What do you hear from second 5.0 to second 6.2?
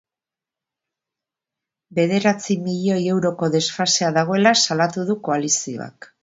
du koalizioak.